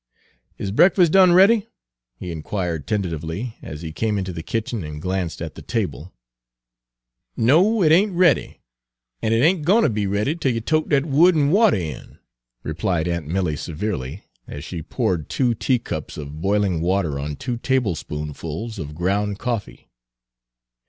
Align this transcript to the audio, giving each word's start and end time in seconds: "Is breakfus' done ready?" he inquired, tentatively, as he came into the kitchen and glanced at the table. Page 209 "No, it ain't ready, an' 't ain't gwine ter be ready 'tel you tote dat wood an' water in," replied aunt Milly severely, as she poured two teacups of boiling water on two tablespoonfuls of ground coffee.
"Is 0.57 0.71
breakfus' 0.71 1.11
done 1.11 1.31
ready?" 1.33 1.67
he 2.17 2.31
inquired, 2.31 2.87
tentatively, 2.87 3.55
as 3.61 3.83
he 3.83 3.91
came 3.91 4.17
into 4.17 4.33
the 4.33 4.41
kitchen 4.41 4.83
and 4.83 4.99
glanced 4.99 5.43
at 5.43 5.53
the 5.53 5.61
table. 5.61 6.05
Page 7.37 7.45
209 7.45 7.45
"No, 7.45 7.83
it 7.83 7.91
ain't 7.91 8.13
ready, 8.13 8.61
an' 9.21 9.29
't 9.31 9.35
ain't 9.45 9.63
gwine 9.63 9.83
ter 9.83 9.89
be 9.89 10.07
ready 10.07 10.33
'tel 10.35 10.53
you 10.53 10.59
tote 10.59 10.89
dat 10.89 11.05
wood 11.05 11.35
an' 11.37 11.51
water 11.51 11.77
in," 11.77 12.17
replied 12.63 13.07
aunt 13.07 13.27
Milly 13.27 13.55
severely, 13.55 14.23
as 14.47 14.63
she 14.63 14.81
poured 14.81 15.29
two 15.29 15.53
teacups 15.53 16.17
of 16.17 16.41
boiling 16.41 16.81
water 16.81 17.19
on 17.19 17.35
two 17.35 17.57
tablespoonfuls 17.57 18.79
of 18.79 18.95
ground 18.95 19.37
coffee. 19.37 19.87